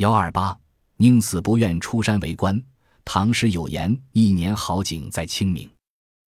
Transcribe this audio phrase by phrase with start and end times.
[0.00, 0.58] 幺二八，
[0.96, 2.58] 宁死不愿出山为官。
[3.04, 5.70] 唐诗有言：“一年好景在清明。”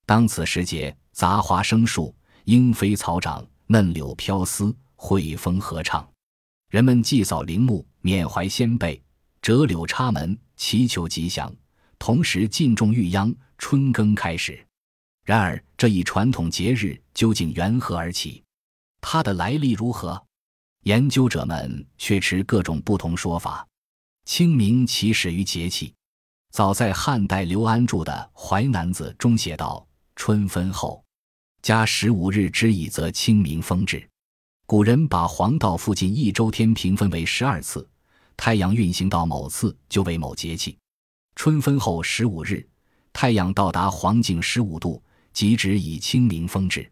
[0.05, 2.15] 当此时节，杂花生树，
[2.45, 6.07] 莺飞草长，嫩柳飘丝，惠风和畅。
[6.69, 9.03] 人们祭扫陵墓，缅怀先辈，
[9.41, 11.51] 折柳插门，祈求吉祥，
[11.99, 14.63] 同时敬重玉秧，春耕开始。
[15.25, 18.45] 然而，这一传统节日究竟缘何而起？
[19.01, 20.23] 它的来历如何？
[20.83, 23.67] 研究者们却持各种不同说法。
[24.25, 25.95] 清明起始于节气，
[26.51, 31.05] 早在汉代刘安著的《淮南子》中写道：“春分后，
[31.63, 34.09] 加十五日之矣，则清明风至。”
[34.67, 37.89] 古人把黄道附近一周天平分为十二次，
[38.37, 40.77] 太阳运行到某次就为某节气。
[41.37, 42.67] 春分后十五日，
[43.13, 45.01] 太阳到达黄经十五度，
[45.33, 46.91] 即指以清明风至。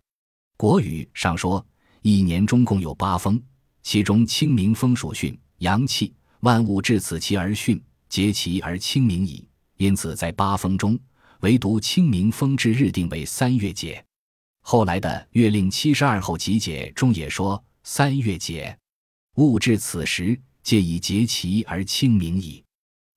[0.57, 1.65] 国语上说，
[2.03, 3.41] 一年中共有八风，
[3.83, 9.47] 其中清明风属巽，阳气，万物至此其而巽，节其而清明矣。
[9.77, 10.99] 因此，在八风中，
[11.41, 14.05] 唯独清明风至日定为三月节。
[14.63, 17.63] 后来的《月令七十二候集解》中也说。
[17.83, 18.79] 三月节，
[19.37, 22.63] 物至此时，皆以节其而清明矣。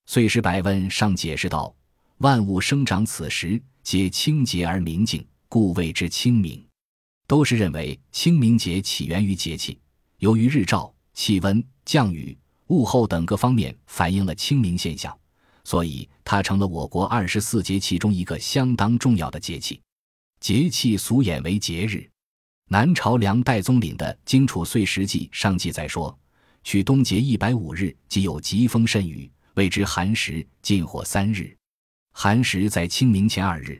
[0.06, 1.72] 岁时百问上解释道：
[2.18, 6.66] 万物生长此时，皆清洁而明净，故谓之清明。
[7.26, 9.78] 都是认为清明节起源于节气，
[10.24, 12.34] 由于日照、气温、降雨、
[12.68, 15.14] 物候等各方面反映了清明现象，
[15.64, 19.82] 所以它成了我国二十四节气中一个相当重要的节气。
[20.40, 22.08] 节气俗演为节日。
[22.70, 26.18] 南朝梁代宗懔的《荆楚岁时记》上记载说
[26.64, 31.54] ：“取冬节一百五日，即有疾风甚雨，谓之寒食，禁火三日。
[32.12, 33.78] 寒食在清明前二日。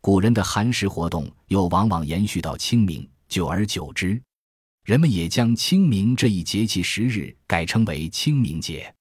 [0.00, 4.18] 古人的寒食活动又往往延续到清明，久而久之，
[4.84, 8.92] 人们也将清明这一节气时日改称为清明节。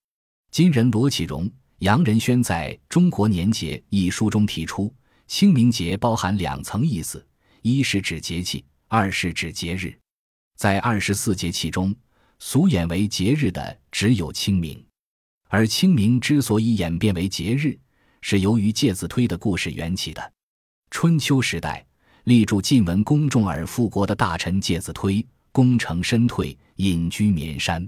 [0.51, 4.93] 今人罗启荣、杨仁轩在《中国年节》一书中提出，
[5.25, 7.25] 清明节包含两层意思：
[7.63, 8.63] 一是指节气。
[8.87, 9.97] 二是指节日，
[10.57, 11.95] 在二十四节气中，
[12.39, 14.85] 俗演为节日的只有清明。
[15.47, 17.79] 而清明之所以演变为节日，
[18.21, 20.33] 是由于介子推的故事缘起的。
[20.91, 21.83] 春秋时代，
[22.25, 27.87] 立助晋文公重耳复国的大臣介子推，功成身退，隐居绵山。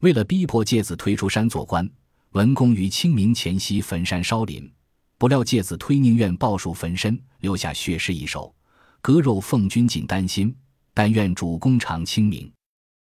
[0.00, 1.88] 为了逼迫介子推出山做官，
[2.32, 4.70] 文公于清明前夕焚山烧林。
[5.18, 8.52] 不料介子推宁愿抱树焚身，留下血诗一首。
[9.00, 10.54] 割肉奉君尽丹心，
[10.94, 12.50] 但愿主公常清明。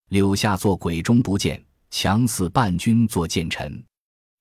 [0.09, 3.81] 柳下作鬼中不见，强似伴君作谏臣。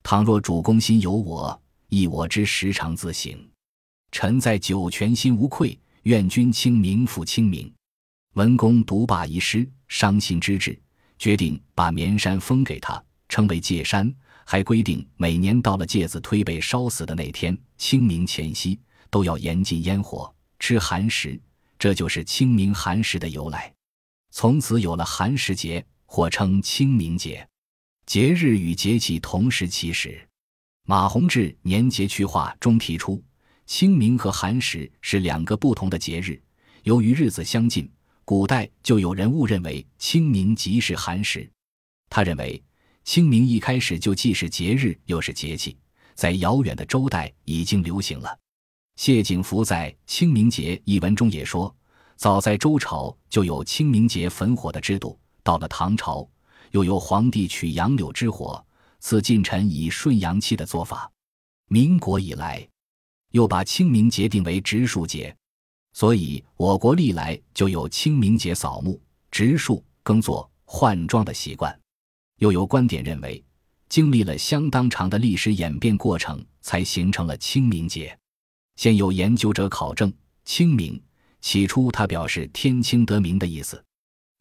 [0.02, 3.32] 倘若主公心有我，亦我之时常自省。
[4.10, 7.72] 臣在九泉心无愧，愿君清明复清明。
[8.38, 10.80] 文公独霸一诗，伤心之至，
[11.18, 14.14] 决定把绵山封给他，称为界山，
[14.46, 18.78] 还规定每年到了介子推被烧死的那天，清明前夕，
[19.10, 21.36] 都要严禁烟火，吃寒食。
[21.80, 23.74] 这就是清明寒食的由来，
[24.30, 27.44] 从此有了寒食节，或称清明节。
[28.06, 30.24] 节日与节气同时起始。
[30.86, 33.20] 马弘志《年节区划》中提出，
[33.66, 36.40] 清明和寒食是两个不同的节日。
[36.84, 37.90] 由于日子相近，
[38.28, 41.50] 古代就有人误认为清明即是寒食。
[42.10, 42.62] 他认为，
[43.02, 45.74] 清明一开始就既是节日又是节气，
[46.14, 48.38] 在遥远的周代已经流行了。
[48.96, 51.74] 谢景福在《清明节》一文中也说，
[52.16, 56.28] 早在周朝就有清明节焚火的制度，到了唐朝，
[56.72, 58.62] 又有皇帝取杨柳之火
[59.00, 61.10] 赐近臣以顺阳气的做法。
[61.68, 62.68] 民国以来，
[63.30, 65.34] 又把清明节定为植树节，
[65.98, 71.76] 所以我国历来就有清明节扫墓、植树、耕作、换装的习惯。
[72.36, 73.44] 又有观点认为，
[73.88, 78.16] 经历了相当长的历史演变过程，才形成了清明节。
[78.76, 80.12] 现有研究者考证，
[80.44, 81.02] 清明
[81.40, 83.84] 起初它表示天清得明的意思。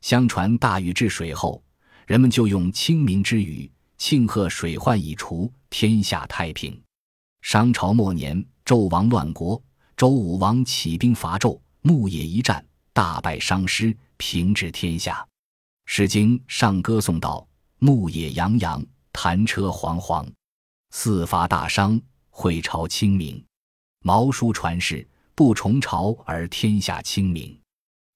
[0.02, 1.64] 相传大禹治水后，
[2.06, 3.68] 人们就用清明之雨
[3.98, 6.80] 庆贺水患已除，天下太平。
[7.42, 9.60] 商朝末年，纣王乱国，
[9.98, 12.64] 周武王起兵伐纣，牧野一战，
[12.94, 15.16] 大败伤师，平治天下。
[15.86, 17.48] 《诗经》上歌颂道
[17.82, 20.24] ：“牧野洋洋，弹车惶惶，
[20.92, 22.00] 四伐大商，
[22.30, 23.44] 会朝清明。”
[24.06, 27.60] 毛书传世，不重朝而天下清明。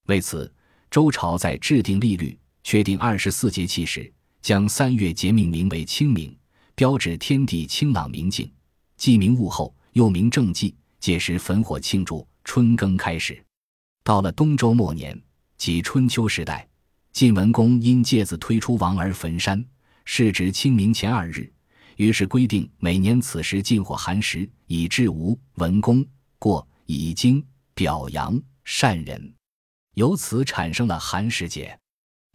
[0.06, 0.54] 为此，
[0.88, 4.08] 周朝在制定历律、确定二十四节气时，
[4.40, 6.32] 将三月节命名为清明，
[6.76, 8.48] 标志天地清朗明净。
[8.96, 13.44] 既名物候，又名正季，届时焚火庆祝春耕开始。
[14.04, 15.20] 到了东周末年，
[15.58, 16.66] 即春秋时代，
[17.12, 19.62] 晋文公因介子推出王而焚山，
[20.04, 21.52] 是指清明前二日，
[21.96, 26.06] 于是规定每年此时禁火寒食，以致无文公
[26.38, 27.44] 过已经
[27.74, 29.34] 表扬善人，
[29.94, 31.76] 由此产生了寒食节。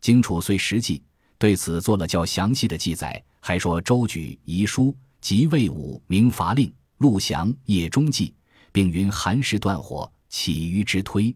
[0.02, 1.02] 荆楚岁时记
[1.38, 8.34] 对此做了较详细的记载，还说周举遗书及魏武明伐令陆祥夜中记，
[8.78, 11.36] 并云寒食断火，起于之推。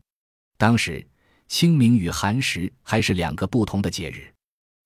[0.60, 1.04] 当时
[1.48, 4.32] 清明与寒食还是两个不同的节日。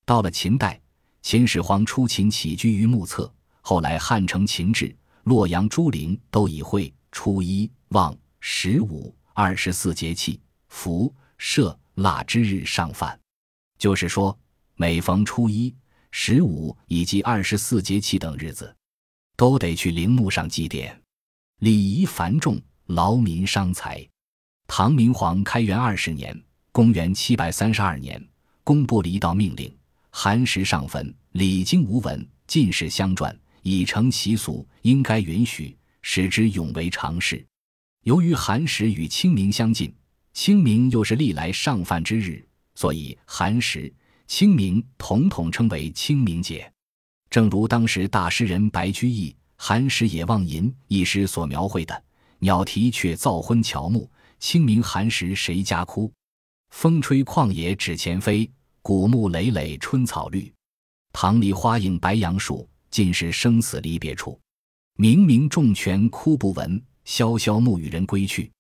[0.06, 0.80] 到了秦代，
[1.22, 3.30] 秦始皇出秦起居于目测，
[3.60, 13.20] 后来汉承秦制，洛阳、诸陵都以会、初一、望、十五、二十四节气、伏、射、腊之日上饭。
[13.78, 14.40] 就是说，
[14.76, 15.76] 每逢初一、
[16.10, 18.74] 十五以及二十四节气等日子，
[19.36, 20.96] 都得去陵墓上祭奠，
[21.66, 24.08] 礼仪繁重，劳民伤财。
[24.68, 26.40] 唐明皇开元二十年
[26.72, 28.24] （公元七百三十二年），
[28.64, 29.76] 公布了一道命令：
[30.12, 37.44] 寒食上坟，礼经无闻，进士相传，已成习俗，应该允许，使之永为常事。
[38.04, 39.92] 由于寒食与清明相近，
[40.34, 43.92] 清明又是历来上饭之日，所以寒食、
[44.28, 46.72] 清明统统称为清明节。
[47.28, 52.04] 正如当时大诗人白居易《寒食野望吟》一诗所描绘的
[52.40, 56.12] ：“鸟啼却噪昏乔木。”清明寒食谁家哭？
[56.70, 58.48] 风吹旷野指前飞，
[58.82, 60.54] 古木累累春草绿。
[61.14, 64.40] 棠梨花映白杨树，尽是生死离别处。
[64.98, 68.52] 明明重泉哭不闻，萧萧暮雨人归去。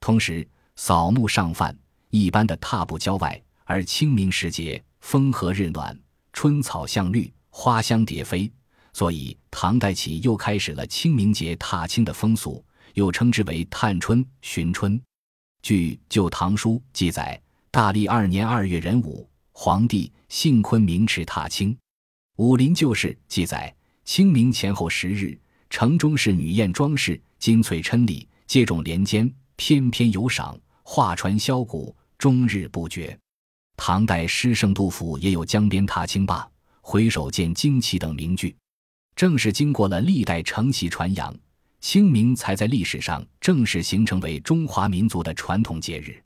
[0.00, 1.76] 同时，扫墓上饭，
[2.10, 5.98] 一般的踏步郊外，而清明时节，风和日暖，
[6.32, 8.50] 春草向绿，花香蝶飞，
[8.96, 12.64] 所以唐代起又开始了清明节踏青的风俗，
[12.94, 14.98] 又称之为探春、寻春。
[15.60, 17.38] 据《旧唐书》记载，
[17.70, 21.74] 大历二年二月壬午，皇帝幸坤明池踏青。
[22.36, 23.70] 《武林旧事》记载，
[24.06, 25.38] 清明前后十日，
[25.68, 33.14] 城中是女艳装饰，金翠琛丽，接踵连肩，翩翩游赏，画船箫鼓，终日不绝。
[33.76, 36.48] 唐代诗圣杜甫也有江边踏青罢，
[36.80, 38.56] 回首见旌旗等名句。
[39.16, 41.34] 正是经过了历代承袭传扬。
[41.80, 46.25] 清明才在历史上正式形成为中华民族的传统节日。